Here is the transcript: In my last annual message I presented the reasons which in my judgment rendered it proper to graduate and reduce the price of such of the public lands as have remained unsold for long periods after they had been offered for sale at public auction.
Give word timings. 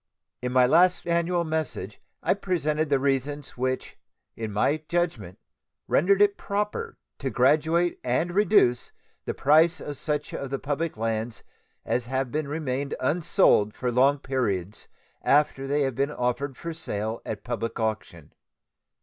In 0.41 0.51
my 0.51 0.65
last 0.65 1.05
annual 1.05 1.43
message 1.43 2.01
I 2.23 2.33
presented 2.33 2.89
the 2.89 2.97
reasons 2.97 3.55
which 3.55 3.99
in 4.35 4.51
my 4.51 4.77
judgment 4.87 5.37
rendered 5.87 6.23
it 6.23 6.37
proper 6.37 6.97
to 7.19 7.29
graduate 7.29 7.99
and 8.03 8.31
reduce 8.33 8.91
the 9.25 9.35
price 9.35 9.79
of 9.79 9.99
such 9.99 10.33
of 10.33 10.49
the 10.49 10.57
public 10.57 10.97
lands 10.97 11.43
as 11.85 12.07
have 12.07 12.33
remained 12.33 12.95
unsold 12.99 13.75
for 13.75 13.91
long 13.91 14.17
periods 14.17 14.87
after 15.21 15.67
they 15.67 15.81
had 15.83 15.93
been 15.93 16.09
offered 16.09 16.57
for 16.57 16.73
sale 16.73 17.21
at 17.23 17.43
public 17.43 17.79
auction. 17.79 18.33